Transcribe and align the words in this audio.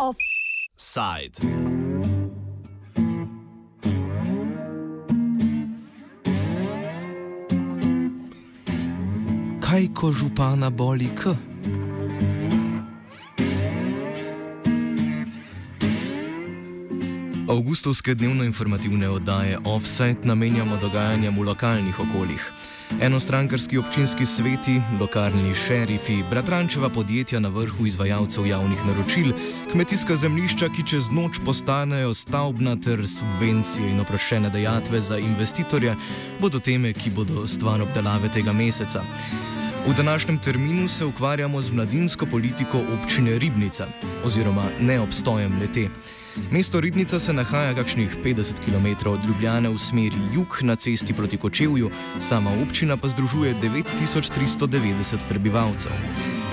Offside. 0.00 1.36
Kaj 9.60 9.84
ko 9.92 10.08
župana 10.08 10.72
boli 10.72 11.12
k? 11.12 11.36
Augustovske 17.44 18.14
dnevno-informativne 18.14 19.04
oddaje 19.10 19.58
Offside 19.68 20.24
namenjamo 20.24 20.80
dogajanjem 20.80 21.36
v 21.36 21.44
lokalnih 21.44 22.00
okoljih. 22.00 22.52
Enostrankarski 22.98 23.78
občinski 23.78 24.26
sveti, 24.26 24.80
lokalni 25.00 25.54
šerifi, 25.54 26.22
bratrančeva 26.30 26.88
podjetja 26.88 27.40
na 27.40 27.48
vrhu 27.48 27.86
izvajalcev 27.86 28.46
javnih 28.46 28.86
naročil, 28.86 29.32
kmetijska 29.72 30.16
zemljišča, 30.16 30.68
ki 30.76 30.86
čez 30.86 31.10
noč 31.10 31.38
postanejo 31.44 32.14
stavbna 32.14 32.76
ter 32.76 33.06
subvencije 33.08 33.90
in 33.90 34.00
oproščene 34.00 34.50
dejatve 34.50 35.00
za 35.00 35.18
investitorje, 35.18 35.94
bodo 36.40 36.58
teme, 36.58 36.92
ki 36.92 37.10
bodo 37.10 37.46
stvar 37.46 37.82
obdelave 37.82 38.28
tega 38.28 38.52
meseca. 38.52 39.04
V 39.86 39.94
današnjem 39.96 40.38
terminu 40.38 40.88
se 40.88 41.04
ukvarjamo 41.04 41.62
z 41.62 41.72
mladinsko 41.72 42.26
politiko 42.26 42.82
občine 43.00 43.38
Ribnica 43.38 43.86
oziroma 44.24 44.64
neobstojem 44.80 45.58
lete. 45.60 45.88
Mesto 46.50 46.80
Ribnica 46.80 47.20
se 47.20 47.32
nahaja 47.32 47.74
kakšnih 47.74 48.16
50 48.24 48.60
km 48.64 49.10
od 49.10 49.20
Ljubljane 49.28 49.68
v 49.68 49.78
smeri 49.78 50.18
jug 50.34 50.58
na 50.62 50.76
cesti 50.76 51.14
proti 51.14 51.36
Kočevju, 51.36 51.90
sama 52.18 52.50
občina 52.62 52.96
pa 52.96 53.08
združuje 53.08 53.54
9390 53.62 55.18
prebivalcev. 55.28 55.92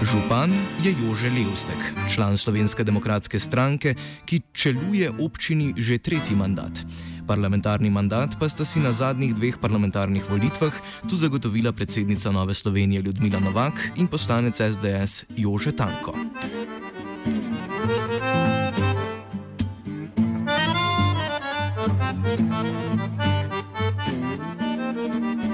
Župan 0.03 0.53
je 0.83 0.95
Jože 1.01 1.29
Levstek, 1.29 1.93
član 2.13 2.37
Slovenske 2.37 2.83
demokratske 2.83 3.39
stranke, 3.39 3.95
ki 4.25 4.41
čeluje 4.53 5.11
občini 5.19 5.73
že 5.77 5.97
tretji 5.97 6.35
mandat. 6.35 6.85
Parlamentarni 7.27 7.89
mandat 7.89 8.39
pa 8.39 8.49
sta 8.49 8.65
si 8.65 8.79
na 8.79 8.91
zadnjih 8.91 9.35
dveh 9.35 9.57
parlamentarnih 9.59 10.29
volitvah 10.29 10.73
tu 11.09 11.17
zagotovila 11.17 11.71
predsednica 11.71 12.31
Nove 12.31 12.53
Slovenije 12.53 13.01
Ljudmila 13.01 13.39
Novak 13.39 13.91
in 13.95 14.07
poslanec 14.07 14.55
SDS 14.55 15.25
Jože 15.35 15.71
Tanko. 15.71 16.15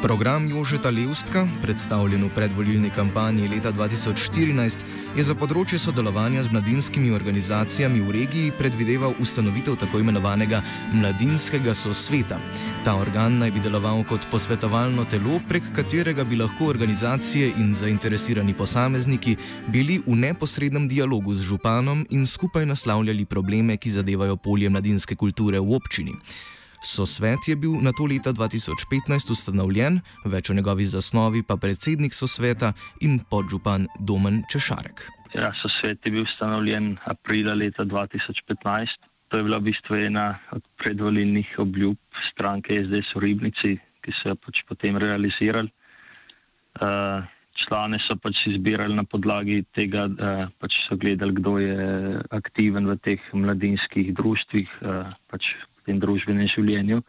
Program 0.04 0.48
Jožeta 0.48 0.90
Levstka, 0.92 1.48
predstavljen 1.62 2.26
v 2.28 2.30
predvolilni 2.36 2.90
kampanji 2.92 3.48
leta 3.48 3.72
2014, 3.72 4.82
je 5.16 5.24
za 5.24 5.32
področje 5.32 5.78
sodelovanja 5.80 6.42
z 6.44 6.52
mladinskimi 6.52 7.14
organizacijami 7.16 8.02
v 8.04 8.12
regiji 8.12 8.52
predvideval 8.58 9.14
ustanovitev 9.24 9.78
tako 9.80 10.02
imenovanega 10.04 10.60
Mladinskega 10.92 11.72
sosveta. 11.72 12.36
Ta 12.84 12.98
organ 13.00 13.38
naj 13.40 13.54
bi 13.56 13.64
deloval 13.64 14.04
kot 14.10 14.28
posvetovalno 14.28 15.06
telo, 15.08 15.38
prek 15.48 15.70
katerega 15.72 16.26
bi 16.28 16.36
lahko 16.42 16.68
organizacije 16.74 17.54
in 17.64 17.72
zainteresirani 17.72 18.52
posamezniki 18.60 19.38
bili 19.72 20.02
v 20.04 20.18
neposrednem 20.20 20.90
dialogu 20.92 21.32
z 21.32 21.48
županom 21.48 22.04
in 22.12 22.28
skupaj 22.28 22.68
naslavljali 22.68 23.24
probleme, 23.24 23.80
ki 23.80 23.96
zadevajo 23.96 24.36
polje 24.36 24.68
mladinske 24.68 25.16
kulture 25.16 25.64
v 25.64 25.80
občini. 25.80 26.20
Sosvet 26.84 27.48
je 27.48 27.56
bil 27.56 27.80
na 27.80 27.96
to 27.96 28.04
leta 28.04 28.34
2015 28.36 29.32
ustanovljen, 29.32 30.02
več 30.28 30.50
o 30.52 30.54
njegovi 30.54 30.84
zasnovi 30.86 31.40
pa 31.48 31.56
predsednik 31.56 32.14
sosveta 32.14 32.74
in 33.02 33.22
podžupan 33.32 33.88
Domen 34.00 34.44
Češarek. 34.52 35.06
Ja, 35.32 35.54
sosvet 35.62 36.04
je 36.04 36.12
bil 36.12 36.28
ustanovljen 36.28 36.98
aprila 37.08 37.56
leta 37.56 37.88
2015. 37.88 39.00
To 39.32 39.40
je 39.40 39.48
bila 39.48 39.58
v 39.64 39.72
bistvu 39.72 39.96
ena 39.96 40.28
od 40.52 40.62
predvolilnih 40.78 41.56
obljub 41.64 41.98
stranke 42.30 42.76
SDS 42.84 43.16
v 43.16 43.24
Ribnici, 43.26 43.78
ki 44.04 44.12
so 44.20 44.36
jo 44.36 44.38
pač 44.44 44.62
potem 44.68 45.00
realizirali. 45.00 45.72
Uh, 46.84 47.24
člane 47.56 47.98
so 48.04 48.20
pač 48.20 48.44
izbirali 48.52 48.94
na 48.94 49.08
podlagi 49.08 49.64
tega, 49.72 50.10
da 50.12 50.50
pač 50.60 50.84
so 50.84 51.00
gledali, 51.00 51.40
kdo 51.40 51.58
je 51.64 51.78
aktiven 52.36 52.92
v 52.92 53.00
teh 53.00 53.30
mladinskih 53.32 54.12
društvih, 54.20 54.82
uh, 54.84 55.16
pač 55.32 55.56
tem 55.86 56.00
družbenem 56.00 56.48
življenju, 56.48 57.02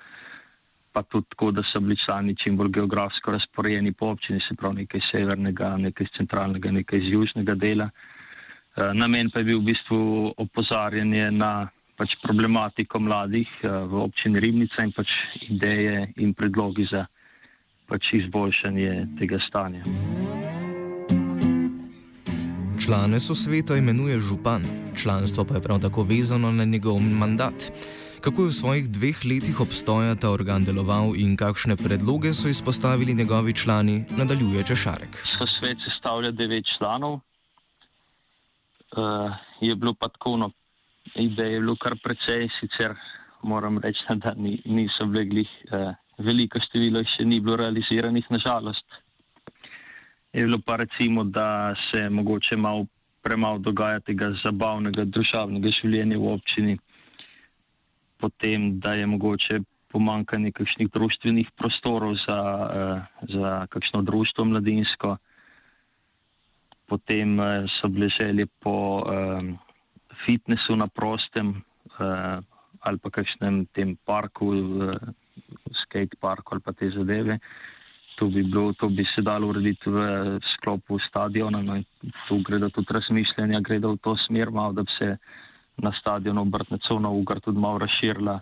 pa 0.94 1.02
tudi 1.02 1.26
tako, 1.34 1.50
da 1.50 1.62
so 1.66 1.80
bili 1.82 1.96
člani 1.98 2.36
čim 2.38 2.56
bolj 2.56 2.70
geografsko 2.78 3.34
razporejeni 3.34 3.92
po 3.92 4.12
občini, 4.14 4.40
se 4.40 4.54
pravi 4.54 4.84
nekaj 4.84 5.02
severnega, 5.10 5.76
nekaj 5.88 6.12
centralnega, 6.16 6.70
nekaj 6.70 7.02
iz 7.02 7.08
južnega 7.12 7.54
dela. 7.54 7.88
Eh, 8.76 8.92
namen 8.94 9.30
pa 9.30 9.42
je 9.42 9.50
bil 9.50 9.60
v 9.60 9.70
bistvu 9.72 10.34
opozarjanje 10.38 11.30
na 11.30 11.68
pač 11.98 12.16
problematiko 12.22 12.98
mladih 12.98 13.50
eh, 13.62 13.70
v 13.70 14.02
občini 14.02 14.40
Ribnica 14.42 14.82
in 14.82 14.92
pač 14.94 15.14
ideje 15.48 16.12
in 16.22 16.34
predlogi 16.34 16.86
za 16.90 17.06
pač 17.86 18.14
izboljšanje 18.18 19.18
tega 19.18 19.38
stanja. 19.42 19.82
Člane 22.84 23.20
so 23.20 23.34
sveta 23.34 23.76
imenuje 23.76 24.20
župan, 24.20 24.66
članstvo 24.96 25.44
pa 25.44 25.54
je 25.54 25.62
prav 25.62 25.80
tako 25.80 26.02
vezano 26.02 26.52
na 26.52 26.64
njegov 26.64 26.98
mandat. 27.00 27.70
Kako 28.24 28.42
je 28.42 28.48
v 28.48 28.56
svojih 28.56 28.86
dveh 28.88 29.18
letih 29.28 29.60
obstoja 29.60 30.16
ta 30.16 30.32
organ 30.32 30.64
deloval 30.64 31.12
in 31.12 31.36
kakšne 31.36 31.76
predloge 31.76 32.32
so 32.32 32.48
izpostavili 32.48 33.12
njegovi 33.12 33.52
člani, 33.52 34.08
nadaljuje 34.16 34.64
Češarek. 34.64 35.20
Svet 35.60 35.76
sestavlja 35.84 36.30
devet 36.32 36.64
članov. 36.64 37.20
Uh, 38.96 39.28
je 39.60 39.76
bilo 39.76 39.92
pa 39.92 40.08
tako, 40.08 40.36
no, 40.36 40.50
ideje 41.14 41.52
je 41.52 41.60
bilo 41.60 41.76
kar 41.76 41.98
precej, 42.00 42.48
sicer 42.60 42.96
moram 43.42 43.76
reči, 43.78 44.00
da 44.16 44.32
ni, 44.32 44.56
niso 44.64 45.04
bile 45.04 45.24
glih, 45.24 45.52
uh, 45.68 45.92
veliko 46.16 46.64
število 46.64 47.04
še 47.04 47.28
ni 47.28 47.42
bilo 47.44 47.60
realiziranih, 47.60 48.24
nažalost. 48.30 48.88
Je 50.32 50.48
bilo 50.48 50.62
pa 50.64 50.80
recimo, 50.80 51.28
da 51.28 51.76
se 51.90 52.08
mogoče 52.08 52.56
malo 52.56 52.86
premalo 53.20 53.58
dogaja 53.58 54.00
tega 54.00 54.32
zabavnega 54.40 55.04
družabnega 55.04 55.76
življenja 55.76 56.16
v 56.16 56.32
občini 56.32 56.80
potem, 58.18 58.78
da 58.80 58.94
je 58.94 59.06
mogoče 59.06 59.60
pomankanje 59.92 60.50
kakšnih 60.52 60.90
društvenih 60.90 61.50
prostorov 61.54 62.16
za, 62.26 62.40
uh, 62.40 63.28
za 63.30 63.66
kakšno 63.70 64.02
društvo 64.02 64.44
mladinsko. 64.44 65.16
Potem 66.86 67.38
uh, 67.38 67.46
so 67.70 67.88
bile 67.88 68.08
želje 68.08 68.46
po 68.60 69.02
um, 69.02 69.54
fitnessu 70.26 70.76
na 70.76 70.86
prostem 70.86 71.62
ali 72.84 72.98
pa 72.98 73.10
kakšnem 73.10 73.64
tem 73.72 73.96
parku, 74.04 74.52
skate 75.84 76.16
parku 76.20 76.54
ali 76.54 76.60
pa 76.60 76.72
te 76.72 76.90
zadeve. 76.90 77.38
To 78.18 78.28
bi, 78.30 78.44
bilo, 78.46 78.72
to 78.78 78.88
bi 78.88 79.02
se 79.04 79.24
dalo 79.26 79.48
urediti 79.50 79.90
v 79.90 80.38
sklopu 80.54 81.00
stadiona. 81.02 81.62
No, 81.62 81.80
tu 82.28 82.38
gre 82.46 82.60
da 82.62 82.68
tudi 82.70 82.94
razmišljanja, 82.94 83.60
gre 83.60 83.80
da 83.82 83.90
v 83.90 83.98
to 83.98 84.14
smer, 84.16 84.52
malo, 84.54 84.76
da 84.76 84.84
bi 84.86 84.92
se 84.98 85.16
na 85.82 85.92
stadionu 85.92 86.44
Brtnecov 86.44 87.00
na 87.00 87.10
Ugar 87.10 87.40
tudi 87.40 87.58
malo 87.58 87.78
razširila. 87.78 88.40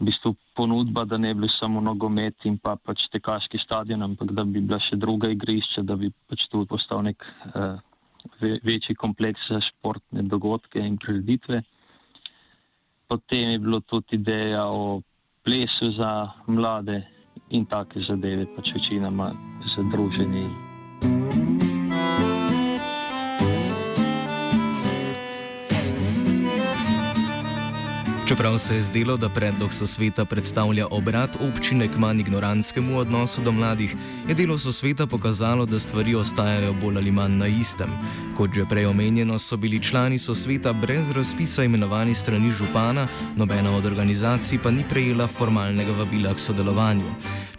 V 0.00 0.04
bistvu 0.04 0.34
ponudba, 0.56 1.04
da 1.04 1.16
ne 1.18 1.34
bi 1.34 1.48
samo 1.48 1.80
nogomet 1.80 2.46
in 2.50 2.58
pa 2.58 2.74
pač 2.76 3.06
tekaški 3.12 3.58
stadion, 3.58 4.02
ampak 4.02 4.32
da 4.34 4.44
bi 4.44 4.60
bila 4.60 4.80
še 4.82 4.98
druga 4.98 5.30
igrišča, 5.30 5.84
da 5.86 5.94
bi 5.96 6.10
pač 6.28 6.48
tu 6.50 6.64
postal 6.66 7.04
nek 7.06 7.22
uh, 7.54 7.78
večji 8.40 8.98
kompleks 8.98 9.46
za 9.50 9.60
športne 9.62 10.26
dogodke 10.26 10.82
in 10.82 10.98
prireditve. 10.98 11.62
Potem 13.06 13.54
je 13.54 13.62
bilo 13.62 13.80
tudi 13.80 14.18
ideja 14.18 14.66
o 14.66 15.02
plesu 15.44 15.92
za 15.94 16.32
mlade 16.46 17.02
in 17.50 17.66
take 17.66 18.02
zadeve, 18.08 18.46
pač 18.56 18.74
večinoma 18.74 19.32
za 19.76 19.82
druženje. 19.92 20.61
Čeprav 28.32 28.58
se 28.58 28.74
je 28.74 28.82
zdelo, 28.82 29.16
da 29.16 29.28
predlog 29.28 29.74
sosveta 29.74 30.24
predstavlja 30.24 30.86
obrat 30.90 31.36
občine 31.40 31.88
k 31.88 31.98
manj 31.98 32.20
ignorantskemu 32.20 32.98
odnosu 32.98 33.42
do 33.42 33.52
mladih, 33.52 33.94
je 34.28 34.34
delo 34.34 34.58
sosveta 34.58 35.06
pokazalo, 35.06 35.66
da 35.66 35.78
stvari 35.78 36.14
ostajajo 36.14 36.72
bolj 36.72 36.96
ali 36.96 37.12
manj 37.12 37.36
na 37.36 37.46
istem. 37.46 37.92
Kot 38.36 38.54
že 38.54 38.64
prej 38.64 38.86
omenjeno, 38.86 39.38
so 39.38 39.56
bili 39.56 39.82
člani 39.82 40.18
sosveta 40.18 40.72
brez 40.72 41.10
razpisa 41.10 41.64
imenovani 41.64 42.14
strani 42.14 42.50
župana, 42.50 43.08
nobena 43.36 43.76
od 43.76 43.86
organizacij 43.86 44.58
pa 44.62 44.70
ni 44.70 44.84
prejela 44.88 45.28
formalnega 45.28 45.92
vabila 45.92 46.34
k 46.34 46.38
sodelovanju. 46.38 47.12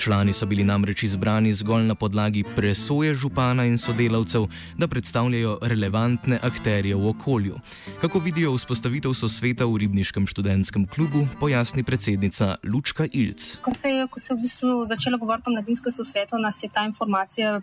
Člani 0.04 0.34
so 0.36 0.44
bili 0.46 0.64
namreč 0.68 1.06
izbrani 1.08 1.54
zgolj 1.56 1.86
na 1.88 1.96
podlagi 1.96 2.42
presoje 2.56 3.14
župana 3.16 3.64
in 3.66 3.78
sodelavcev, 3.80 4.50
da 4.76 4.88
predstavljajo 4.92 5.54
relevantne 5.62 6.40
akterje 6.44 6.96
v 6.96 7.08
okolju. 7.08 7.60
Kako 8.02 8.20
vidijo 8.20 8.52
vzpostavitev 8.58 9.14
sosveta 9.16 9.64
v 9.66 9.78
ribniškem 9.86 10.28
študentskem 10.28 10.88
klubu, 10.92 11.22
pojasni 11.40 11.86
predsednica 11.88 12.56
Lučka 12.68 13.08
Ilc. 13.12 13.46
Ko 13.64 13.72
se 13.80 13.94
je, 13.94 14.08
ko 14.08 14.20
se 14.20 14.34
je 14.34 14.38
v 14.38 14.42
bistvu 14.42 14.74
začela 14.92 15.18
govoriti 15.18 15.48
o 15.50 15.56
mladinskem 15.56 15.96
sosvetu, 15.96 16.36
nas 16.38 16.60
je 16.64 16.70
ta 16.74 16.84
informacija 16.84 17.62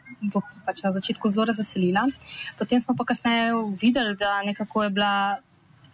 pač 0.65 0.81
na 0.81 0.95
začetku 0.97 1.29
zelo 1.29 1.45
razveselila. 1.53 2.07
Potem 2.59 2.81
smo 2.81 2.97
pa 2.97 3.05
kasneje 3.05 3.53
videli, 3.83 4.17
da 4.17 4.41
nekako 4.49 4.89
je 4.89 4.91
bila 4.97 5.13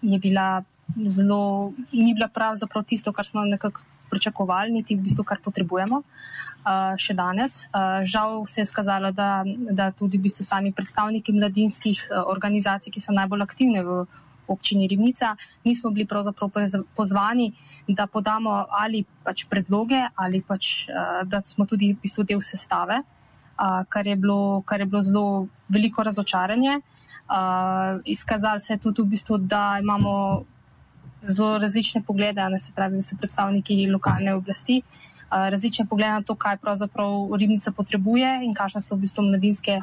je 0.02 0.18
bila 0.18 0.62
zelo, 0.94 1.72
ni 1.92 2.14
bila 2.14 2.30
pravzaprav 2.30 2.86
tisto, 2.86 3.12
kar 3.12 3.26
smo 3.26 3.42
nekako 3.44 3.82
pričakovali, 4.10 4.72
niti 4.72 4.96
v 4.96 5.06
bistvu, 5.06 5.24
kar 5.24 5.40
potrebujemo 5.44 6.02
uh, 6.02 6.94
še 7.00 7.14
danes. 7.14 7.64
Uh, 7.70 8.04
žal 8.04 8.46
se 8.46 8.62
je 8.62 8.68
skazalo, 8.70 9.12
da, 9.12 9.42
da 9.46 9.90
tudi 9.90 10.18
v 10.18 10.28
bistvu 10.28 10.44
sami 10.44 10.72
predstavniki 10.72 11.34
mladinskih 11.36 12.06
uh, 12.10 12.22
organizacij, 12.26 12.92
ki 12.92 13.02
so 13.02 13.14
najbolj 13.16 13.46
aktivne 13.46 13.84
v 13.84 14.06
občini 14.46 14.86
Ribnica, 14.86 15.34
nismo 15.66 15.90
bili 15.90 16.06
pravzaprav 16.06 16.50
pozvani, 16.94 17.52
da 17.88 18.06
podamo 18.06 18.66
ali 18.70 19.02
pač 19.26 19.44
predloge, 19.50 19.98
ali 20.14 20.42
pač, 20.42 20.86
uh, 20.88 21.22
da 21.26 21.42
smo 21.44 21.66
tudi 21.66 21.92
v 21.94 22.02
bistvu 22.02 22.26
del 22.26 22.42
sestave, 22.42 23.02
uh, 23.02 23.82
kar, 23.88 24.06
je 24.06 24.16
bilo, 24.16 24.62
kar 24.66 24.80
je 24.80 24.86
bilo 24.86 25.02
zelo 25.02 25.26
veliko 25.68 26.06
razočaranje. 26.06 26.80
Uh, 27.26 27.98
izkazalo 28.06 28.62
se 28.62 28.76
je 28.76 28.78
tudi 28.78 29.02
v 29.02 29.10
bistvu, 29.16 29.38
da 29.38 29.78
imamo 29.82 30.44
zelo 31.22 31.58
različne 31.58 32.02
poglede, 32.02 32.48
ne 32.50 32.58
se 32.58 32.72
pravi, 32.74 32.96
da 32.96 33.02
so 33.02 33.16
predstavniki 33.16 33.86
lokalne 33.90 34.34
oblasti, 34.34 34.82
različne 35.30 35.86
poglede 35.86 36.12
na 36.12 36.22
to, 36.22 36.34
kaj 36.34 36.56
pravzaprav 36.56 37.34
ribnica 37.38 37.72
potrebuje 37.72 38.40
in 38.44 38.54
kakšne 38.54 38.80
so 38.80 38.94
v 38.94 39.06
bistvu 39.06 39.26
mladinske. 39.26 39.80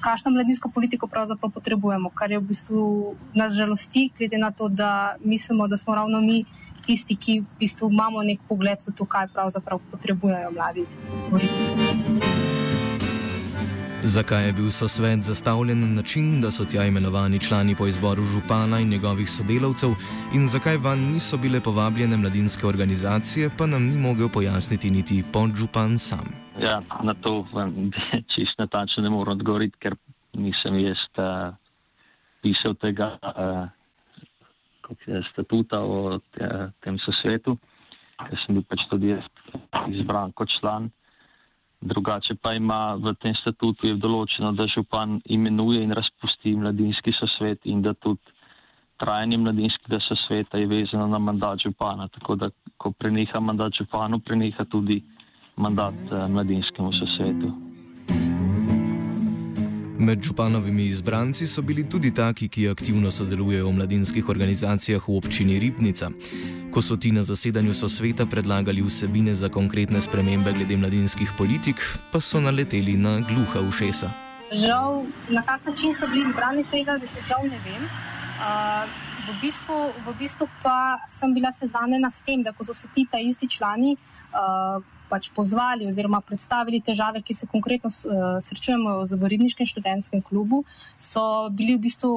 Kakšno 0.00 0.30
mladinsko 0.30 0.68
politiko 0.70 1.06
pravzaprav 1.06 1.50
potrebujemo, 1.50 2.10
kar 2.14 2.30
je 2.30 2.38
v 2.38 2.48
bistvu 2.52 3.16
nas 3.34 3.54
žalosti, 3.54 4.10
glede 4.18 4.38
na 4.38 4.50
to, 4.50 4.68
da 4.68 5.16
mislimo, 5.24 5.66
da 5.68 5.76
smo 5.76 5.94
ravno 5.94 6.20
mi 6.20 6.44
tisti, 6.86 7.16
ki 7.16 7.40
v 7.40 7.46
bistvu 7.58 7.90
imamo 7.90 8.22
nek 8.22 8.40
pogled 8.48 8.78
v 8.86 8.94
to, 8.94 9.04
kaj 9.04 9.32
pravzaprav 9.34 9.80
potrebujejo 9.90 10.50
mladi 10.54 10.86
v 11.30 11.42
ribnici. 11.42 12.45
Zakaj 14.02 14.46
je 14.46 14.52
bil 14.52 14.70
sosvet 14.70 15.22
zastavljen 15.22 15.80
na 15.80 15.86
način, 15.86 16.40
da 16.40 16.50
so 16.50 16.64
tja 16.64 16.84
imenovani 16.84 17.38
člani 17.40 17.74
po 17.74 17.86
izboru 17.86 18.22
župana 18.22 18.80
in 18.80 18.88
njegovih 18.88 19.30
sodelavcev, 19.30 19.90
in 20.34 20.48
zakaj 20.48 20.76
van 20.76 20.98
niso 20.98 21.36
bile 21.36 21.60
povabljene 21.60 22.16
mladinske 22.16 22.66
organizacije, 22.66 23.50
pa 23.58 23.66
nam 23.66 23.82
ni 23.82 23.96
mogel 23.98 24.28
pojasniti 24.28 24.90
niti 24.90 25.24
podžupan 25.32 25.98
sam. 25.98 26.28
Ja, 26.60 26.82
na 27.02 27.14
to 27.14 27.46
čisto 28.34 28.62
natančno 28.62 29.02
ne 29.02 29.10
morem 29.10 29.32
odgovoriti, 29.32 29.76
ker 29.78 29.96
nisem 30.32 30.78
jaz 30.78 30.98
uh, 31.16 31.54
pisal 32.42 32.74
tega 32.74 33.18
uh, 33.22 33.68
statuta 35.32 35.80
o 35.80 36.18
te, 36.18 36.70
tem 36.84 36.98
sosvetu, 36.98 37.56
ker 38.28 38.38
sem 38.44 38.54
bil 38.54 38.64
pač 38.68 38.84
tudi 38.90 39.16
izbran 39.88 40.32
kot 40.32 40.52
član. 40.60 40.90
Drugače 41.80 42.34
pa 42.40 42.54
ima 42.54 42.96
v 42.96 43.12
tem 43.20 43.34
statutu 43.36 43.92
določeno, 44.00 44.52
da 44.56 44.66
župan 44.66 45.20
imenuje 45.28 45.82
in 45.84 45.92
razpusti 45.92 46.54
mladinski 46.56 47.12
sosvet 47.12 47.66
in 47.68 47.82
da 47.82 47.92
tudi 47.94 48.32
trajanje 48.96 49.38
mladinskega 49.38 50.00
sosveta 50.00 50.58
je 50.58 50.66
vezano 50.66 51.06
na 51.06 51.18
mandat 51.18 51.60
župana. 51.60 52.08
Tako 52.08 52.34
da, 52.34 52.50
ko 52.76 52.92
preneha 52.92 53.40
mandat 53.40 53.76
županu, 53.76 54.20
preneha 54.20 54.64
tudi 54.64 55.02
mandat 55.56 55.94
eh, 56.12 56.28
mladinskemu 56.28 56.92
sosvetu. 56.92 57.65
Med 59.98 60.22
županovimi 60.22 60.84
izbranci 60.86 61.46
so 61.46 61.62
bili 61.62 61.88
tudi 61.88 62.10
taki, 62.14 62.48
ki 62.48 62.68
aktivno 62.68 63.10
sodelujejo 63.10 63.68
v 63.68 63.72
mladinskih 63.72 64.28
organizacijah 64.28 65.08
v 65.08 65.16
občini 65.16 65.58
Ribnica. 65.58 66.10
Ko 66.70 66.82
so 66.82 66.96
ti 66.96 67.12
na 67.12 67.22
zasedanju 67.22 67.74
sosveta 67.74 68.26
predlagali 68.26 68.82
vsebine 68.84 69.34
za 69.34 69.48
konkretne 69.48 70.00
spremembe 70.00 70.52
glede 70.52 70.76
mladinskih 70.76 71.32
politik, 71.38 71.80
pa 72.12 72.20
so 72.20 72.40
naleteli 72.40 72.96
na 72.96 73.20
gluha 73.24 73.64
ušesa. 73.68 74.10
Žal, 74.52 75.06
na 75.28 75.42
kak 75.42 75.64
način 75.66 75.94
so 75.96 76.06
bili 76.06 76.28
izbrani, 76.28 76.64
tega 76.70 77.00
žal 77.28 77.48
ne 77.48 77.58
vem. 77.64 77.88
Uh, 78.36 79.05
v, 79.26 79.32
bistvu, 79.42 79.76
v 80.06 80.08
bistvu 80.18 80.46
pa 80.62 81.02
sem 81.10 81.34
bila 81.34 81.50
seznanjena 81.52 82.10
s 82.10 82.22
tem, 82.22 82.42
da 82.42 82.54
ko 82.54 82.64
so 82.64 82.74
se 82.74 82.88
ti 82.94 83.06
ta 83.10 83.18
isti 83.18 83.48
člani. 83.48 83.96
Uh, 84.30 84.82
pač 85.06 85.30
pozvali 85.30 85.86
oziroma 85.86 86.18
predstavili 86.18 86.80
težave, 86.82 87.22
ki 87.22 87.34
se 87.34 87.46
konkretno 87.46 87.90
uh, 87.90 88.38
srečujemo 88.42 89.06
v 89.06 89.22
Ribniškem 89.30 89.66
študentskem 89.66 90.22
klubu, 90.22 90.64
so 90.98 91.46
bili 91.54 91.78
v 91.78 91.86
bistvu 91.86 92.10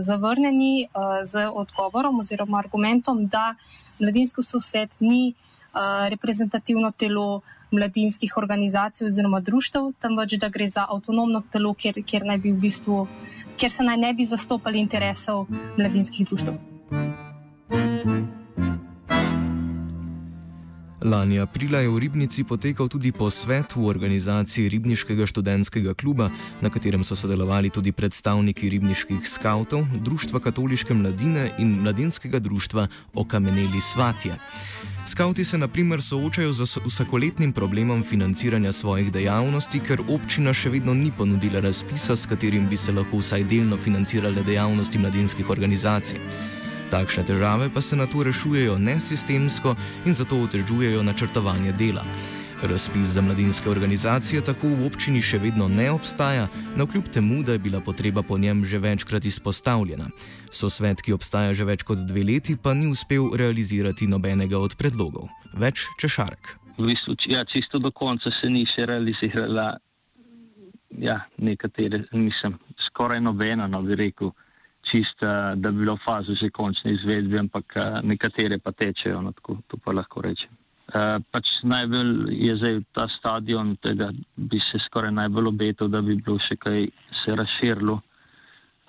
zavrnjeni 0.00 0.88
uh, 0.88 1.20
z 1.24 1.48
odgovorom 1.52 2.24
oziroma 2.24 2.60
argumentom, 2.64 3.28
da 3.28 3.52
mladinski 4.00 4.40
sosvet 4.40 4.88
ni 5.04 5.34
uh, 5.34 6.08
reprezentativno 6.08 6.92
telo 6.96 7.44
mladinskih 7.70 8.36
organizacij 8.36 9.06
oziroma 9.06 9.40
društev, 9.40 9.92
temveč 10.00 10.38
da 10.40 10.48
gre 10.48 10.68
za 10.68 10.86
avtonomno 10.88 11.42
telo, 11.52 11.74
kjer, 11.74 12.02
kjer, 12.06 12.24
v 12.44 12.54
bistvu, 12.60 13.06
kjer 13.56 13.72
se 13.72 13.82
naj 13.82 13.96
ne 13.96 14.14
bi 14.14 14.24
zastopali 14.24 14.78
interesov 14.78 15.46
mladinskih 15.76 16.28
društev. 16.28 16.77
Lani 20.98 21.38
aprila 21.38 21.78
je 21.78 21.88
v 21.88 21.98
Ribnici 21.98 22.42
potekal 22.42 22.90
tudi 22.90 23.14
posvet 23.14 23.70
v 23.78 23.86
organizaciji 23.86 24.66
Ribniškega 24.66 25.30
študentskega 25.30 25.94
kluba, 25.94 26.26
na 26.58 26.74
katerem 26.74 27.06
so 27.06 27.14
sodelovali 27.14 27.70
tudi 27.70 27.94
predstavniki 27.94 28.66
ribniških 28.66 29.22
skavtov, 29.22 29.86
Društva 30.02 30.42
katoliške 30.42 30.94
mladine 30.94 31.54
in 31.62 31.78
mladinskega 31.86 32.42
društva 32.42 32.88
Okameneli 33.14 33.78
Svatje. 33.78 34.42
Skauti 35.06 35.44
se 35.44 35.58
naprimer 35.58 36.02
soočajo 36.02 36.52
z 36.52 36.66
vsakoletnim 36.84 37.52
problemom 37.52 38.02
financiranja 38.02 38.72
svojih 38.72 39.14
dejavnosti, 39.14 39.78
ker 39.80 40.02
občina 40.10 40.50
še 40.50 40.74
vedno 40.74 40.98
ni 40.98 41.14
ponudila 41.14 41.62
razpisa, 41.62 42.18
s 42.18 42.26
katerim 42.26 42.66
bi 42.66 42.76
se 42.76 42.92
lahko 42.92 43.22
vsaj 43.22 43.46
delno 43.46 43.78
financirale 43.78 44.42
dejavnosti 44.42 44.98
mladinskih 44.98 45.50
organizacij. 45.50 46.57
Takšne 46.88 47.24
težave 47.28 47.68
pa 47.68 47.80
se 47.84 47.96
na 47.96 48.06
to 48.08 48.24
rešujejo 48.24 48.78
nesistemsko 48.80 49.76
in 50.08 50.14
zato 50.14 50.40
otežujejo 50.40 51.02
načrtovanje 51.04 51.72
dela. 51.76 52.04
Razpis 52.62 53.12
za 53.12 53.20
mladinske 53.22 53.70
organizacije 53.70 54.40
tako 54.42 54.72
v 54.72 54.86
občini 54.86 55.20
še 55.22 55.38
vedno 55.38 55.68
ne 55.68 55.90
obstaja, 55.92 56.48
na 56.76 56.86
kljub 56.88 57.12
temu, 57.12 57.42
da 57.44 57.52
je 57.52 57.62
bila 57.62 57.80
potreba 57.80 58.22
po 58.22 58.38
njem 58.38 58.64
že 58.64 58.78
večkrat 58.78 59.24
izpostavljena. 59.24 60.08
Sosvet, 60.50 61.04
ki 61.04 61.12
obstaja 61.12 61.54
že 61.54 61.68
več 61.68 61.84
kot 61.84 62.00
dve 62.08 62.24
leti, 62.24 62.56
pa 62.56 62.74
ni 62.74 62.88
uspel 62.88 63.36
realizirati 63.36 64.08
nobenega 64.08 64.58
od 64.58 64.74
predlogov. 64.80 65.28
Več 65.54 65.86
češark. 66.00 66.56
V 66.78 66.88
bistvu, 66.88 67.14
ja, 67.28 67.44
čisto 67.44 67.78
do 67.78 67.92
konca 67.92 68.32
se 68.32 68.48
ni 68.48 68.64
še 68.66 68.88
realizirala, 68.88 69.76
ja, 70.98 71.20
nekatere, 71.36 72.06
nisem, 72.16 72.56
skoraj 72.88 73.20
nobena, 73.20 73.68
no 73.68 73.84
bi 73.84 73.94
rekel 73.94 74.32
čista, 74.90 75.54
da 75.54 75.70
bi 75.70 75.84
bilo 75.84 75.96
v 75.96 76.04
fazi 76.04 76.34
že 76.34 76.50
končne 76.50 76.92
izvedbe, 76.96 77.38
ampak 77.38 77.76
eh, 77.76 78.00
nekatere 78.02 78.58
pa 78.58 78.72
tečejo, 78.72 79.20
no, 79.22 79.32
tako, 79.32 79.58
to 79.68 79.76
pa 79.76 79.92
lahko 79.92 80.24
rečem. 80.24 80.50
Uh, 80.88 81.20
pač 81.28 81.44
najbolj 81.68 82.32
je 82.32 82.52
zdaj 82.56 82.76
ta 82.96 83.04
stadion, 83.12 83.74
tega 83.84 84.08
bi 84.40 84.56
se 84.56 84.80
skoraj 84.80 85.12
najbolj 85.12 85.50
obetal, 85.50 85.90
da 85.92 86.00
bi 86.00 86.16
bilo 86.16 86.40
še 86.40 86.56
kaj 86.56 86.86
se 87.12 87.34
razširilo 87.36 87.98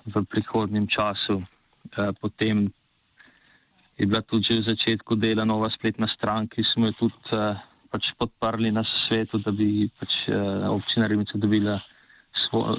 v 0.08 0.22
prihodnjem 0.32 0.86
času. 0.88 1.42
Uh, 1.92 2.08
potem 2.16 2.70
je 4.00 4.08
bila 4.08 4.24
tudi 4.24 4.48
že 4.48 4.64
v 4.64 4.68
začetku 4.72 5.12
dela 5.20 5.44
nova 5.44 5.68
spletna 5.68 6.08
stran, 6.08 6.48
ki 6.48 6.64
smo 6.64 6.88
jo 6.88 6.96
tudi 7.04 7.36
uh, 7.36 7.60
pač 7.92 8.08
podprli 8.16 8.72
na 8.72 8.80
svetu, 8.80 9.36
da 9.44 9.52
bi 9.52 9.84
pač 10.00 10.24
uh, 10.32 10.72
občina 10.72 11.04
Rimica 11.04 11.36
dobila 11.36 11.76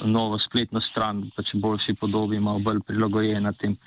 novo 0.06 0.40
spletno 0.40 0.82
stran, 0.82 1.30
pač 1.36 1.54
boljši 1.54 1.96
podobi, 2.00 2.40
malo 2.40 2.60
bolj 2.60 2.82
prilagojena 2.88 3.54
tem 3.54 3.78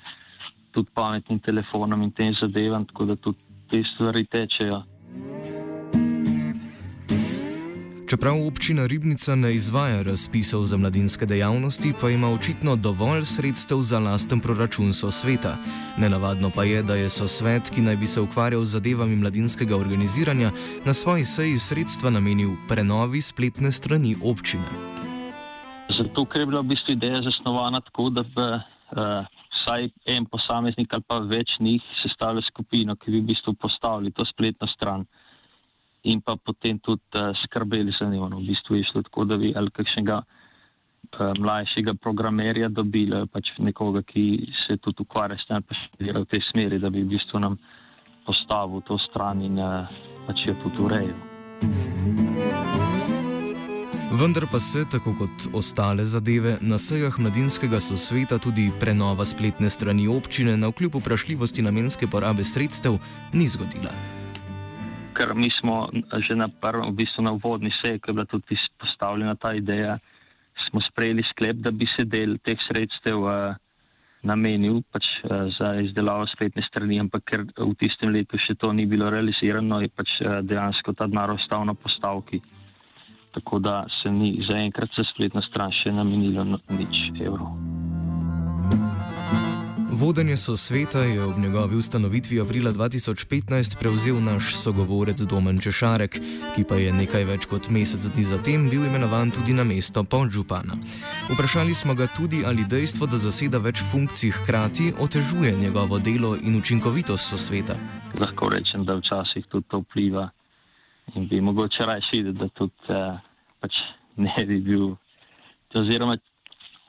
tudi 0.71 0.89
pametnim 0.93 1.39
telefonom 1.39 2.01
in 2.03 2.11
tem 2.11 2.33
zadevam, 2.35 2.85
tako 2.85 3.05
da 3.05 3.15
tudi 3.15 3.37
te 3.69 3.83
stvari 3.93 4.25
tečejo. 4.25 4.83
Čeprav 8.07 8.37
občina 8.47 8.85
Ribnica 8.85 9.35
ne 9.35 9.55
izvaja 9.55 10.01
razpisov 10.01 10.65
za 10.65 10.77
mladinske 10.77 11.25
dejavnosti, 11.25 11.93
pa 12.01 12.09
ima 12.09 12.29
očitno 12.29 12.75
dovolj 12.75 13.25
sredstev 13.25 13.81
za 13.81 13.99
lasten 13.99 14.39
proračun 14.39 14.93
sosveta. 14.93 15.57
Nenavadno 15.97 16.51
pa 16.55 16.63
je, 16.63 16.83
da 16.83 16.95
je 16.95 17.09
sosvet, 17.09 17.69
ki 17.69 17.81
naj 17.81 17.97
bi 17.97 18.07
se 18.07 18.21
ukvarjal 18.21 18.61
z 18.63 18.77
zadevami 18.77 19.15
mladinskega 19.15 19.77
organiziranja, 19.77 20.51
na 20.85 20.93
svoji 20.93 21.25
seji 21.25 21.59
sredstva 21.59 22.09
namenil 22.09 22.53
prenovi 22.67 23.21
spletne 23.21 23.71
strani 23.71 24.15
občine. 24.21 24.94
Zato, 25.95 26.25
ker 26.27 26.43
je 26.43 26.45
bila 26.51 26.61
v 26.61 26.75
bistvu 26.75 26.93
ideja 26.93 27.21
zasnovana 27.23 27.79
tako, 27.79 28.09
da 28.11 28.23
bi 28.23 28.43
uh, 28.43 29.23
vsaj 29.55 29.87
en 30.11 30.25
posameznik 30.27 30.93
ali 30.93 31.05
pa 31.07 31.19
več 31.23 31.55
njih 31.59 31.83
sestavili 32.01 32.43
skupino, 32.43 32.95
ki 32.95 33.13
bi 33.13 33.21
v 33.21 33.29
bistvu 33.31 33.53
postavili 33.55 34.11
to 34.11 34.25
spletno 34.27 34.67
stran 34.67 35.05
in 36.03 36.21
pa 36.21 36.35
potem 36.35 36.79
tudi 36.79 37.01
uh, 37.15 37.31
skrbeli 37.45 37.95
za 37.95 38.09
njo. 38.11 38.27
No, 38.29 38.41
v 38.43 38.51
bistvu 38.51 38.75
je 38.75 38.89
šlo 38.91 39.05
tako, 39.07 39.25
da 39.25 39.39
bi 39.39 39.53
ali 39.55 39.71
kakšnega 39.71 40.19
uh, 40.19 41.31
mlajšega 41.39 41.95
programerja 41.95 42.69
dobili, 42.69 43.23
pač 43.31 43.55
nekoga, 43.57 44.03
ki 44.03 44.51
se 44.65 44.77
tudi 44.77 45.07
ukvarja 45.07 45.39
s 45.39 45.47
tem, 45.47 45.63
pa 45.63 45.79
še 45.79 45.89
dela 46.03 46.25
v 46.25 46.31
tej 46.35 46.43
smeri, 46.51 46.81
da 46.83 46.91
bi 46.91 47.07
v 47.07 47.15
bistvu 47.15 47.39
nam 47.39 47.57
postavil 48.27 48.83
to 48.83 48.99
stran 48.99 49.41
in 49.47 49.63
uh, 49.63 49.87
pač 50.27 50.43
jo 50.49 50.59
tudi 50.65 50.89
urejal. 50.89 52.24
Vendar 54.15 54.45
pa 54.51 54.59
se, 54.59 54.85
tako 54.91 55.11
kot 55.19 55.47
ostale 55.51 56.03
zadeve, 56.07 56.53
na 56.61 56.77
sejah 56.79 57.17
mladinskega 57.19 57.81
sosveta 57.83 58.37
tudi 58.39 58.69
prenova 58.79 59.25
spletne 59.27 59.67
strani 59.69 60.07
občine 60.07 60.53
na 60.57 60.69
vkljub 60.71 60.95
vprašljivosti 61.01 61.65
namenske 61.65 62.07
porabe 62.07 62.45
sredstev 62.47 62.95
ni 63.33 63.49
zgodila. 63.51 63.91
Ker 65.19 65.35
mi 65.35 65.51
smo 65.51 65.89
že 66.27 66.35
na 66.39 66.47
prvem, 66.47 66.93
v 66.93 67.03
bistvu 67.03 67.27
na 67.27 67.35
vodni 67.35 67.73
seji, 67.81 67.99
ki 67.99 68.09
je 68.09 68.13
bila 68.13 68.25
tudi 68.25 68.55
postavljena 68.79 69.35
ta 69.35 69.51
ideja, 69.53 69.99
smo 70.69 70.79
sprejeli 70.79 71.23
sklep, 71.33 71.59
da 71.59 71.75
bi 71.75 71.83
se 71.83 72.07
del 72.07 72.37
teh 72.39 72.59
sredstev 72.69 73.19
uh, 73.19 73.59
namenil 74.23 74.79
pač, 74.95 75.11
uh, 75.27 75.51
za 75.59 75.75
izdelavo 75.83 76.23
spletne 76.31 76.63
strani, 76.63 77.03
ampak 77.03 77.27
ker 77.27 77.49
v 77.51 77.73
tistem 77.75 78.15
letu 78.15 78.39
še 78.39 78.55
to 78.55 78.71
ni 78.71 78.87
bilo 78.87 79.11
realizirano, 79.11 79.83
je 79.83 79.91
pač 79.91 80.21
uh, 80.23 80.39
dejansko 80.39 80.95
ta 80.95 81.11
denar 81.11 81.35
ostal 81.35 81.67
na 81.67 81.75
postavki 81.75 82.39
tako 83.35 83.59
da 83.59 83.85
se 84.01 84.11
ni 84.11 84.39
zaenkrat 84.49 84.89
za 84.97 85.03
spletno 85.13 85.41
stran 85.41 85.71
še 85.71 85.91
namenilo 85.91 86.43
nič 86.69 87.11
evrov. 87.19 87.51
Vodenje 89.95 90.37
so 90.37 90.57
sveta 90.57 90.99
je 90.99 91.23
ob 91.23 91.37
njegovi 91.39 91.75
ustanovitvi 91.75 92.41
aprila 92.41 92.71
2015 92.71 93.79
prevzel 93.79 94.21
naš 94.21 94.55
sogovorec 94.55 95.21
Domen 95.21 95.59
Češarek, 95.59 96.19
ki 96.55 96.63
pa 96.69 96.75
je 96.75 96.91
nekaj 96.93 97.23
več 97.23 97.47
kot 97.47 97.69
mesec 97.71 98.03
dni 98.03 98.23
zatem 98.27 98.67
bil 98.69 98.83
imenovan 98.85 99.31
tudi 99.31 99.55
na 99.55 99.63
mesto 99.63 100.03
podžupana. 100.03 100.75
Vprašali 101.31 101.73
smo 101.73 101.95
ga 101.95 102.07
tudi, 102.11 102.43
ali 102.45 102.67
dejstvo, 102.67 103.07
da 103.07 103.17
zaseda 103.17 103.57
več 103.63 103.79
funkcij 103.91 104.35
hkrati, 104.41 104.93
otežuje 104.99 105.55
njegovo 105.55 105.99
delo 105.99 106.35
in 106.35 106.59
učinkovitost 106.59 107.31
so 107.31 107.37
sveta. 107.37 107.79
Lahko 108.19 108.49
rečem, 108.51 108.83
da 108.85 108.99
včasih 108.99 109.47
tudi 109.47 109.67
to 109.71 109.79
vpliva 109.79 110.29
in 111.13 111.27
bi 111.27 111.41
mogoče 111.41 111.85
raje 111.85 112.01
videti, 112.11 112.37
da 112.37 112.47
tudi 112.47 112.73
uh, 112.89 113.19
pač 113.59 113.81
ne 114.15 114.45
bi 114.47 114.59
bil. 114.61 114.95
Oziroma, 115.75 116.15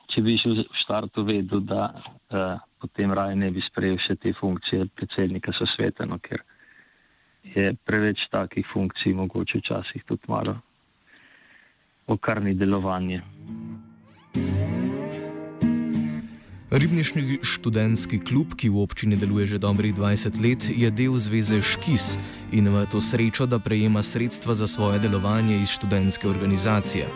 če 0.07 0.21
bi 0.23 0.37
šel 0.39 0.61
v 0.61 0.79
štartu 0.79 1.25
vedel, 1.27 1.59
da 1.67 1.89
uh, 1.91 2.55
potem 2.79 3.11
raje 3.11 3.35
ne 3.35 3.49
bi 3.51 3.63
sprejel 3.65 3.99
še 3.99 4.15
te 4.15 4.31
funkcije 4.33 4.87
predsednika 4.95 5.51
sosveta, 5.51 6.07
no, 6.07 6.21
ker 6.23 6.39
je 7.43 7.73
preveč 7.87 8.23
takih 8.31 8.65
funkcij, 8.71 9.13
mogoče 9.17 9.59
včasih 9.59 10.07
tudi 10.07 10.31
malo 10.31 10.55
okarni 12.07 12.55
delovanje. 12.55 13.21
Ribniški 16.67 17.39
študentski 17.47 18.19
klub, 18.19 18.51
ki 18.59 18.67
v 18.67 18.81
občini 18.83 19.15
deluje 19.15 19.55
že 19.55 19.59
dobrih 19.59 19.95
20 19.95 20.35
let, 20.43 20.67
je 20.67 20.89
del 20.91 21.15
zveze 21.15 21.61
Škis 21.63 22.19
in 22.51 22.67
ima 22.67 22.85
to 22.85 23.01
srečo, 23.01 23.45
da 23.45 23.59
prejema 23.59 24.03
sredstva 24.03 24.55
za 24.55 24.67
svoje 24.67 24.99
delovanje 24.99 25.57
iz 25.57 25.69
študentske 25.69 26.27
organizacije. 26.27 27.07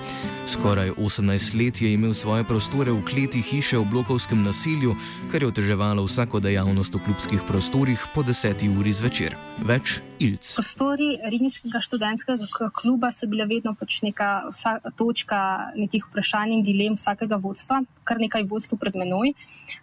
Skoraj 0.47 0.91
18 0.91 1.65
let 1.65 1.81
je 1.81 1.93
imel 1.93 2.13
svoje 2.13 2.43
prostore 2.43 2.91
v 2.91 3.03
kleti 3.05 3.41
hiše 3.41 3.77
v 3.77 3.85
blokovskem 3.91 4.43
naselju, 4.43 4.95
kar 5.31 5.43
je 5.43 5.47
oteževalo 5.47 6.03
vsako 6.03 6.39
dejavnost 6.39 6.95
v 6.95 7.03
klubskih 7.05 7.41
prostorih 7.47 8.07
po 8.15 8.23
10 8.23 8.79
uri 8.79 8.93
zvečer. 8.93 9.35
Več 9.63 9.99
ilc. 10.19 10.55
Prostori 10.55 11.17
Ribniškega 11.23 11.81
študentskega 11.81 12.71
kluba 12.73 13.11
so 13.11 13.27
bile 13.27 13.45
vedno 13.45 13.75
pač 13.79 14.01
neka 14.01 14.51
točka 14.97 15.71
nekih 15.75 16.09
vprašanj 16.09 16.57
in 16.57 16.65
dilem 16.65 16.97
vsakega 16.99 17.39
vodstva, 17.41 17.83
kar 18.03 18.19
nekaj 18.19 18.43
vodstv 18.49 18.81
pred 18.81 18.97
menoj. 18.97 19.33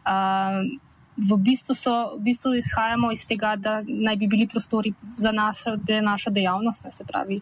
Uh, 0.05 0.69
v 1.19 1.37
bistvu, 1.43 1.75
so, 1.75 1.93
v 2.15 2.31
bistvu 2.31 2.55
izhajamo 2.55 3.11
iz 3.13 3.25
tega, 3.27 3.57
da 3.59 3.81
naj 3.83 4.17
bi 4.17 4.29
bili 4.31 4.47
prostori 4.47 4.93
za 5.19 5.33
nas, 5.35 5.65
da 5.67 5.95
je 5.95 6.03
naša 6.03 6.31
dejavnost, 6.31 6.85
ne, 6.85 6.93
se 6.95 7.05
pravi, 7.05 7.41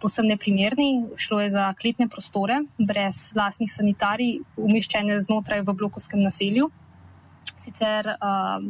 posebno 0.00 0.34
neprimerni. 0.34 1.06
Šlo 1.16 1.40
je 1.40 1.50
za 1.50 1.72
kletne 1.80 2.08
prostore, 2.12 2.60
brez 2.78 3.30
vlastnih 3.34 3.72
sanitarij, 3.72 4.40
umeščene 4.56 5.20
znotraj 5.24 5.64
v 5.64 5.76
blokovskem 5.80 6.20
naselju. 6.20 6.68
Sicer, 7.64 8.12
uh, 8.20 8.60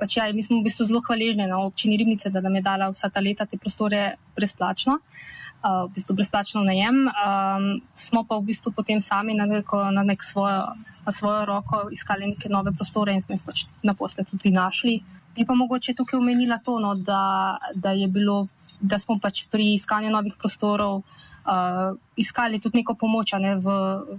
pač 0.00 0.16
ja, 0.16 0.30
mi 0.32 0.42
smo 0.42 0.62
v 0.62 0.70
bistvu 0.70 0.88
zelo 0.88 1.04
hvaležni 1.04 1.46
na 1.46 1.60
občini 1.60 2.00
Ribnice, 2.00 2.32
da 2.32 2.40
nam 2.40 2.56
je 2.56 2.64
dala 2.64 2.88
vsa 2.94 3.12
ta 3.12 3.20
leta 3.20 3.46
te 3.46 3.60
prostore 3.60 4.14
brezplačno. 4.36 4.96
Uh, 4.96 5.36
v 5.66 5.94
bistvu 5.94 6.14
brezplačno 6.14 6.62
najem. 6.64 7.06
Um, 7.10 7.80
smo 7.94 8.24
pa 8.24 8.38
v 8.38 8.52
bistvu 8.52 8.72
potem 8.72 9.00
sami 9.00 9.34
na, 9.34 9.46
neko, 9.46 9.90
na, 9.90 10.02
nek 10.06 10.22
svojo, 10.24 10.62
na 11.06 11.12
svojo 11.12 11.44
roko 11.44 11.88
iskali 11.92 12.26
neke 12.26 12.48
nove 12.48 12.72
prostore 12.72 13.14
in 13.14 13.22
smo 13.22 13.34
jih 13.34 13.44
pač 13.46 13.66
naposle 13.82 14.24
tudi 14.24 14.50
našli. 14.54 15.00
Bi 15.36 15.44
pa 15.44 15.54
mogoče 15.54 15.94
tukaj 15.94 16.18
omenila 16.18 16.58
to, 16.64 16.78
no, 16.80 16.94
da, 16.94 17.58
da, 17.74 17.92
bilo, 18.08 18.46
da 18.80 18.98
smo 18.98 19.18
pač 19.22 19.44
pri 19.52 19.74
iskanju 19.74 20.10
novih 20.10 20.38
prostorov 20.38 21.02
uh, 21.02 21.92
iskali 22.16 22.60
tudi 22.60 22.80
neko 22.80 22.94
pomoč 22.94 23.36
ne, 23.40 23.56
v, 23.60 23.76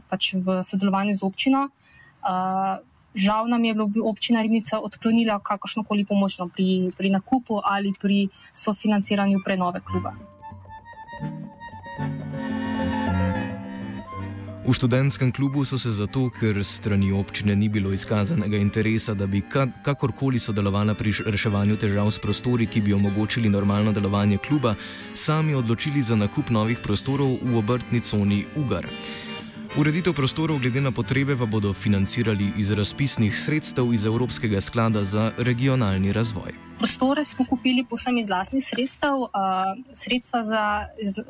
pač 0.09 0.35
v 0.35 0.61
sodelovanju 0.67 1.17
z 1.17 1.25
občino. 1.25 1.69
Uh, 2.21 2.77
Žal 3.17 3.47
nam 3.49 3.63
je 3.65 3.73
občina 4.05 4.45
Ribnica 4.45 4.77
odklonila 4.77 5.39
kakršno 5.41 5.81
koli 5.89 6.05
pomoč 6.05 6.37
no, 6.37 6.51
pri, 6.53 6.93
pri 6.93 7.09
nakupu 7.09 7.57
ali 7.65 7.89
pri 7.97 8.29
sofinanciranju 8.53 9.41
prenove 9.41 9.81
kluba. 9.81 10.13
V 14.67 14.74
študentskem 14.74 15.31
klubu 15.31 15.65
so 15.65 15.77
se 15.79 15.91
zato, 15.95 16.27
ker 16.27 16.59
strani 16.59 17.12
občine 17.15 17.55
ni 17.55 17.69
bilo 17.69 17.93
izkazanega 17.95 18.57
interesa, 18.57 19.13
da 19.13 19.24
bi 19.27 19.39
kakorkoli 19.83 20.39
sodelovala 20.43 20.91
pri 20.93 21.13
reševanju 21.24 21.77
težav 21.79 22.12
s 22.12 22.19
prostori, 22.19 22.67
ki 22.67 22.81
bi 22.81 22.93
omogočili 22.93 23.50
normalno 23.50 23.95
delovanje 23.95 24.38
kluba, 24.43 24.75
sami 25.15 25.55
odločili 25.55 26.03
za 26.03 26.19
nakup 26.19 26.50
novih 26.50 26.83
prostorov 26.83 27.39
v 27.41 27.55
obrtni 27.57 28.03
coni 28.03 28.43
Ugar. 28.59 28.91
Ureditev 29.75 30.15
prostorov 30.15 30.63
glede 30.63 30.79
na 30.81 30.91
potrebe 30.95 31.36
pa 31.36 31.45
bodo 31.45 31.74
financirali 31.74 32.53
iz 32.57 32.71
razpisnih 32.71 33.36
sredstev 33.36 33.93
iz 33.93 34.05
Evropskega 34.05 34.62
sklada 34.62 35.03
za 35.03 35.31
regionalni 35.38 36.13
razvoj. 36.13 36.55
Prostore 36.79 37.25
smo 37.25 37.45
kupili 37.45 37.83
posebej 37.89 38.21
iz 38.21 38.27
vlastnih 38.27 38.63
sredstev, 38.63 39.27
uh, 39.27 39.29
sredstva 39.93 40.43
za, 40.43 40.63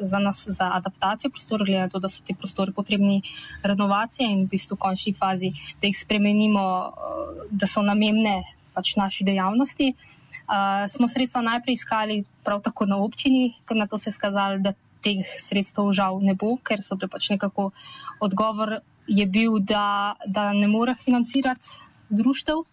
za, 0.01 0.19
nas, 0.19 0.43
za 0.47 0.69
adaptacijo 0.73 1.31
prostorov, 1.31 1.65
glede 1.65 1.81
na 1.81 1.89
to, 1.89 1.99
da 1.99 2.09
so 2.09 2.21
ti 2.27 2.35
prostori 2.37 2.71
potrebni 2.71 3.21
renovacije 3.63 4.29
in 4.29 4.45
v 4.45 4.53
bistvu 4.53 4.75
v 4.75 4.79
končni 4.85 5.13
fazi, 5.13 5.51
da 5.81 5.87
jih 5.87 5.97
spremenimo, 5.97 6.61
uh, 6.61 7.47
da 7.51 7.67
so 7.67 7.81
namenjene 7.81 8.43
pač 8.73 8.95
naši 8.95 9.23
dejavnosti. 9.23 9.93
Uh, 10.47 10.85
smo 10.91 11.07
sredstva 11.07 11.41
najprej 11.41 11.73
iskali 11.73 12.23
prav 12.43 12.61
tako 12.61 12.85
na 12.85 12.97
občini, 12.97 13.55
ker 13.65 13.77
na 13.77 13.87
to 13.87 13.97
se 13.97 14.09
je 14.09 14.13
skazalo, 14.13 14.59
da 14.59 14.73
teh 15.03 15.25
sredstev 15.41 15.91
žal 15.93 16.19
ne 16.21 16.33
bo, 16.33 16.57
ker 16.57 16.83
so 16.83 16.97
pač 16.97 17.29
nekako 17.29 17.71
odgovor 18.19 18.79
je 19.07 19.25
bil, 19.25 19.59
da, 19.59 20.15
da 20.27 20.53
ne 20.53 20.67
more 20.67 20.95
financirati 20.95 21.67
društev. 22.09 22.63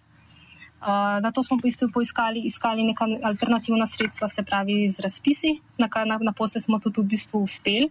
Uh, 0.85 1.21
na 1.25 1.33
to 1.33 1.41
smo 1.41 1.57
v 1.57 1.71
bistvu 1.71 1.89
poiskali 1.89 2.45
iskali 2.45 2.85
neka 2.85 3.07
alternativna 3.25 3.87
sredstva, 3.87 4.29
se 4.29 4.43
pravi 4.45 4.91
z 4.93 5.01
razpisi, 5.01 5.61
na 5.79 5.89
kar 5.89 6.07
na, 6.07 6.19
na 6.21 6.33
posle 6.37 6.61
smo 6.61 6.77
tudi 6.77 7.01
v 7.01 7.17
bistvu 7.17 7.41
uspeli, 7.41 7.89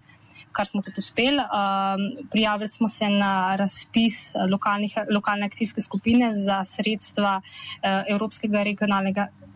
kar 0.54 0.70
smo 0.70 0.84
tudi 0.86 1.02
uspeli. 1.02 1.42
Uh, 1.42 2.28
prijavili 2.30 2.70
smo 2.70 2.90
se 2.90 3.10
na 3.10 3.56
razpis 3.56 4.30
lokalne 5.10 5.46
akcijske 5.46 5.82
skupine 5.82 6.36
za 6.36 6.62
sredstva 6.70 7.42
uh, 7.42 8.04
Evropskega, 8.08 8.62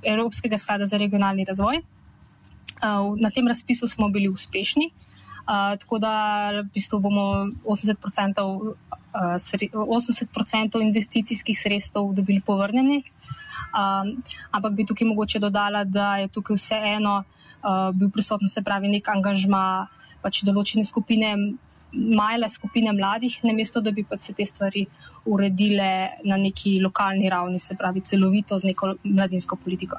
Evropskega 0.02 0.58
sklada 0.58 0.90
za 0.90 0.98
regionalni 0.98 1.46
razvoj. 1.46 1.84
Na 3.20 3.30
tem 3.34 3.48
razpisu 3.48 3.88
smo 3.88 4.10
bili 4.10 4.30
uspešni, 4.30 4.92
tako 5.80 6.00
da 6.00 6.50
v 6.62 6.70
bistvu 6.74 7.00
bomo 7.00 7.48
80%, 7.66 8.74
80 9.14 10.82
investicijskih 10.82 11.60
sredstev 11.60 12.14
dobili 12.14 12.42
povrnjeni. 12.46 13.04
Ampak 14.52 14.74
bi 14.74 14.86
tukaj 14.86 15.08
mogoče 15.08 15.40
dodala, 15.40 15.84
da 15.84 16.18
je 16.18 16.28
tukaj 16.28 16.56
vseeno 16.56 17.24
bil 17.94 18.10
prisoten, 18.10 18.50
se 18.50 18.62
pravi, 18.62 18.88
nek 18.88 19.10
angažma 19.10 19.88
pač 20.22 20.44
določene 20.46 20.86
skupine. 20.86 21.36
Majle 21.98 22.50
skupine 22.52 22.92
mladih, 22.94 23.40
namesto 23.48 23.80
da 23.82 23.92
bi 23.96 24.04
pa 24.04 24.18
se 24.20 24.34
te 24.36 24.46
stvari 24.46 24.84
uredile 25.26 26.20
na 26.28 26.36
neki 26.38 26.82
lokalni 26.84 27.30
ravni, 27.32 27.60
se 27.64 27.78
pravi, 27.80 28.04
celovito 28.06 28.60
z 28.60 28.68
neko 28.68 28.94
mladinsko 29.04 29.56
politiko. 29.56 29.98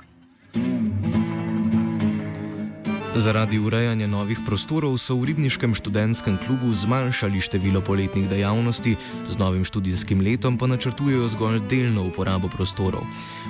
Zaradi 3.19 3.59
urejanja 3.59 4.07
novih 4.07 4.39
prostorov 4.47 4.95
so 5.03 5.19
v 5.19 5.35
Ribniškem 5.35 5.75
študentskem 5.75 6.39
klubu 6.39 6.71
zmanjšali 6.71 7.43
število 7.43 7.83
poletnih 7.83 8.31
dejavnosti, 8.31 8.95
z 9.27 9.35
novim 9.43 9.67
študijskim 9.67 10.23
letom 10.23 10.55
pa 10.55 10.71
načrtujejo 10.71 11.27
zgolj 11.35 11.59
delno 11.67 12.07
uporabo 12.07 12.47
prostorov. 12.47 13.03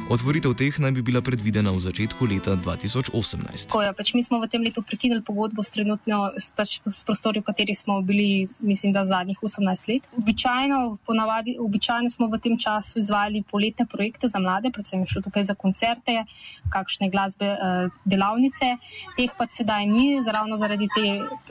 Otvoritev 0.08 0.56
teh 0.56 0.72
naj 0.80 0.96
bi 0.96 1.04
bila 1.04 1.20
predvidena 1.20 1.68
v 1.68 1.84
začetku 1.84 2.24
leta 2.24 2.56
2018. 2.56 3.68
Tako 3.68 3.84
je, 3.84 3.92
pač 3.92 4.16
mi 4.16 4.24
smo 4.24 4.40
v 4.40 4.48
tem 4.48 4.64
letu 4.64 4.80
prekinili 4.80 5.20
pogodbo 5.20 5.60
s 5.60 5.68
trenutno 5.68 6.32
s, 6.32 6.48
pač, 6.48 6.80
s 6.80 7.04
prostori, 7.04 7.44
v 7.44 7.52
kateri 7.52 7.76
smo 7.76 8.00
bili, 8.00 8.48
mislim, 8.64 8.96
da 8.96 9.04
zadnjih 9.04 9.36
18 9.36 9.84
let. 9.92 10.08
Običajno, 10.16 10.96
ponavadi, 11.04 11.60
običajno 11.60 12.08
smo 12.08 12.32
v 12.32 12.40
tem 12.40 12.56
času 12.56 13.04
izvajali 13.04 13.44
poletne 13.44 13.84
projekte 13.84 14.32
za 14.32 14.40
mlade, 14.40 14.72
predvsem 14.72 15.04
šlo 15.04 15.20
tukaj 15.28 15.44
za 15.44 15.52
koncerte, 15.52 16.24
kakšne 16.72 17.12
glasbe, 17.12 17.52
eh, 17.52 17.92
delavnice. 18.08 18.80
Teh 19.12 19.28
pa 19.36 19.44
sedaj 19.58 19.86
ni, 19.86 20.06
ravno 20.32 20.56
zaradi 20.56 20.88
te, 20.94 21.06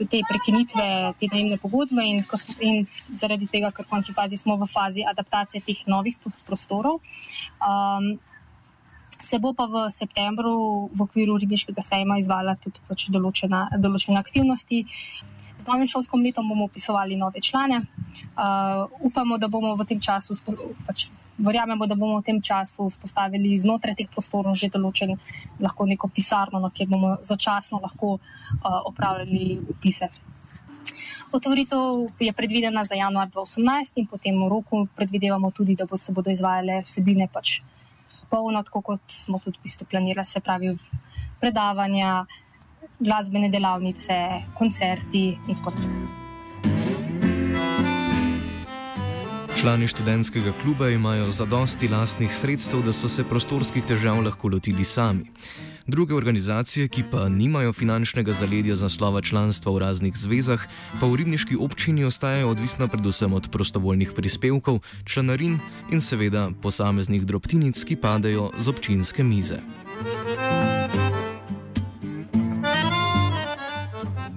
te 0.06 0.20
prekinitve 0.28 0.86
te 1.20 1.28
najemne 1.32 1.58
pogodbe 1.62 2.04
in, 2.04 2.22
in 2.60 2.86
zaradi 3.20 3.48
tega, 3.52 3.70
ker 3.74 3.86
v 3.86 3.92
končni 3.92 4.14
fazi 4.16 4.40
smo 4.40 4.56
v 4.60 4.68
fazi 4.72 5.04
adaptacije 5.12 5.64
teh 5.66 5.84
novih 5.86 6.16
prostorov. 6.46 7.02
Um, 7.60 8.16
se 9.20 9.38
bo 9.42 9.52
pa 9.52 9.66
v 9.66 9.88
septembru 9.90 10.88
v 10.94 11.02
okviru 11.02 11.36
ribiškega 11.42 11.82
sejma 11.82 12.20
izvala 12.22 12.54
tudi 12.62 12.80
pač 12.88 13.08
določena, 13.10 13.66
določene 13.76 14.20
aktivnosti. 14.20 14.84
Novim 15.68 15.88
šolskim 15.88 16.22
letom 16.24 16.48
bomo 16.48 16.64
upisovali 16.64 17.16
nove 17.16 17.40
člane. 17.44 17.78
Uh, 17.78 18.88
upamo, 19.00 19.38
da 19.38 19.48
bomo 19.48 19.74
v 19.76 19.84
tem 19.84 20.00
času, 20.00 20.34
pač, 20.86 21.06
verjamemo, 21.38 21.86
da 21.86 21.94
bomo 21.94 22.20
v 22.20 22.24
tem 22.24 22.40
času 22.42 22.88
vzpostavili 22.88 23.58
znotraj 23.60 23.98
teh 23.98 24.08
prostorov 24.08 24.56
že 24.56 24.70
določen, 24.72 25.14
lahko 25.60 25.86
neko 25.86 26.08
pisarno, 26.08 26.62
no, 26.62 26.72
kjer 26.72 26.88
bomo 26.88 27.16
začasno 27.22 27.82
lahko 27.84 28.16
uh, 28.16 28.80
opravljali 28.88 29.60
upise. 29.68 30.08
Otvoritev 31.32 32.08
je 32.24 32.32
predvidena 32.32 32.84
za 32.88 32.96
januar 32.96 33.28
2018 33.28 34.00
in 34.00 34.06
potem 34.08 34.38
v 34.40 34.48
roku 34.48 34.86
predvidevamo 34.96 35.50
tudi, 35.52 35.76
da 35.76 35.84
bo 35.84 35.96
se 36.00 36.12
bodo 36.12 36.32
izvajale 36.32 36.80
vsebine 36.86 37.28
pač 37.28 37.60
polno, 38.30 38.62
tako 38.64 38.80
kot 38.80 39.02
smo 39.12 39.38
tudi 39.38 39.60
v 39.60 39.68
bistvu 39.68 39.86
planirali, 39.90 40.26
se 40.26 40.40
pravi 40.40 40.72
predavanja, 41.40 42.24
glasbene 43.00 43.48
delavnice, 43.48 44.14
koncerti 44.58 45.38
in 45.48 45.56
naprej. 45.64 46.18
Člani 49.60 49.86
študentskega 49.86 50.52
kluba 50.62 50.88
imajo 50.88 51.30
zadosti 51.30 51.88
lastnih 51.88 52.30
sredstev, 52.34 52.82
da 52.86 52.92
so 52.92 53.08
se 53.08 53.24
prostorskih 53.24 53.82
težav 53.84 54.20
lahko 54.22 54.48
lotili 54.48 54.84
sami. 54.84 55.24
Druge 55.86 56.14
organizacije, 56.14 56.88
ki 56.88 57.02
pa 57.10 57.28
nimajo 57.28 57.72
finančnega 57.72 58.32
zaledja 58.32 58.76
za 58.76 58.88
slova 58.88 59.22
članstva 59.22 59.72
v 59.72 59.78
raznih 59.78 60.16
zvezah, 60.16 60.66
pa 61.00 61.06
v 61.06 61.16
ribniški 61.16 61.56
občini 61.56 62.04
ostajajo 62.04 62.50
odvisna 62.50 62.88
predvsem 62.88 63.32
od 63.32 63.48
prostovoljnih 63.50 64.12
prispevkov, 64.16 64.78
članarin 65.04 65.58
in 65.92 66.00
seveda 66.00 66.50
posameznih 66.62 67.26
drobtinic, 67.26 67.84
ki 67.84 67.96
padajo 67.96 68.50
z 68.58 68.68
občinske 68.68 69.24
mize. 69.24 69.58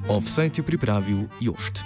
Offside 0.07 0.51
je 0.57 0.63
pripravil 0.63 1.27
Jošt. 1.39 1.85